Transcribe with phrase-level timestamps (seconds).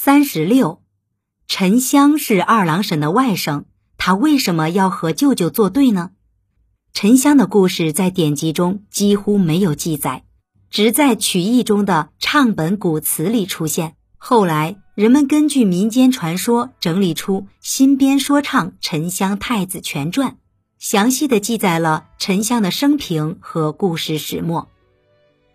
[0.00, 0.80] 三十六，
[1.48, 3.64] 沉香是二郎神的外甥，
[3.96, 6.12] 他为什么要和舅舅作对呢？
[6.92, 10.22] 沉香的故事在典籍中几乎没有记载，
[10.70, 13.96] 只在曲艺中的唱本古词里出现。
[14.16, 20.30] 后来人们根据民间传说整理出《新编说唱沉香太子全传》，
[20.78, 24.68] 详细的记载了沉香的生平和故事始末。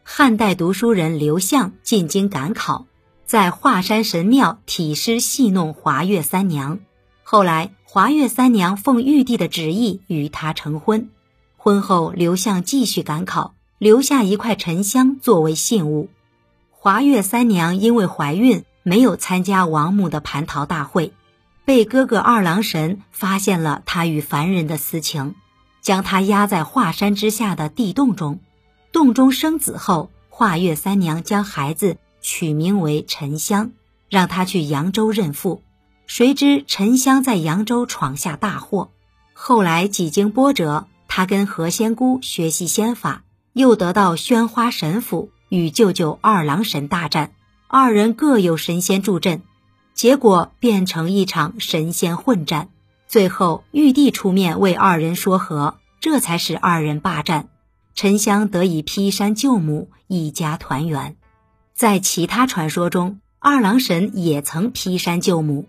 [0.04, 2.88] 汉代读书人刘向进京赶考。
[3.26, 6.80] 在华山神庙体诗戏弄华岳三娘，
[7.24, 11.10] 后来华岳三娘奉玉帝的旨意与他成婚。
[11.58, 16.10] 婚后，刘向继续赶考，留下一块沉香作为信物。
[16.72, 21.14] 华岳三娘因为怀孕，没有参加王母的蟠桃大会，
[21.64, 25.36] 被哥哥二郎神发现了她与凡人的私情，
[25.82, 28.42] 将她压在华山之下的地洞中。
[28.92, 31.98] 洞中生子后，华岳三娘将孩子。
[32.24, 33.74] 取名为沉香，
[34.10, 35.62] 让他去扬州认父。
[36.08, 38.90] 谁知沉香在扬州闯下大祸。
[39.34, 47.34] 后来几经波折，他跟何仙姑学习仙法，又得到宣花神斧，与舅舅二郎神大战。
[47.68, 49.42] 二人各有神仙助阵，
[49.94, 52.70] 结果变成一场神仙混战。
[53.08, 57.50] 最后玉帝出面为二人说和，这才使二人罢战。
[57.96, 61.16] 沉香得以劈山救母，一家团圆。
[61.74, 65.66] 在其他传说中，二郎神也曾劈山救母。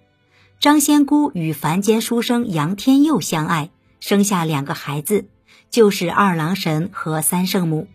[0.60, 5.26] 张仙姑与凡间书生杨天佑相爱，生下两个孩子，
[5.70, 7.88] 就是二郎神和三圣母。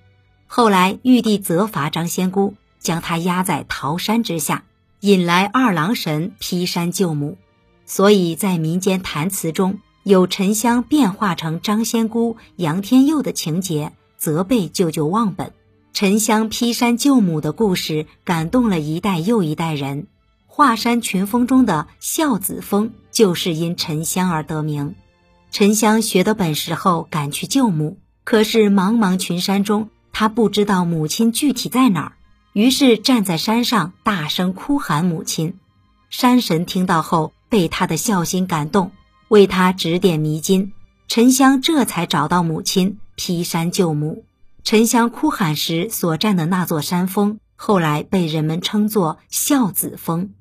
[0.48, 4.64] 后来玉帝责罚张仙姑，将她压在桃山之下，
[5.02, 7.38] 引来二郎神劈山救母。
[7.86, 15.54] 所以在民间谈词中有沉香变化成张仙姑、杨天佑的情节，责备舅舅忘本。
[15.94, 20.08] 沉香劈山救母的故事感动了一代又一代人。
[20.48, 24.96] 华山群峰中的孝子峰就是因沉香而得名。
[25.52, 32.12] 沉香学得本事后赶去救母，可是茫茫群山中，他不知道母亲具体在哪儿，
[32.54, 35.56] 于是站在山上大声哭喊母亲。
[36.10, 38.92] 山神听到后被他的孝心感动，
[39.28, 40.72] 为他指点迷津。
[41.08, 44.24] 沉香这才找到母亲，劈山救母。
[44.64, 50.34] 沉香哭喊时所站的那座山峰，后来被人们称作孝子峰。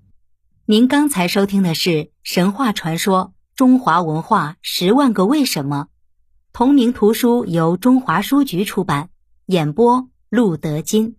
[0.67, 5.87] 您刚才收听的是神话传说《中华文化十万个为什么》，
[6.53, 9.09] 同名图书由中华书局出版，
[9.47, 11.17] 演播陆德金。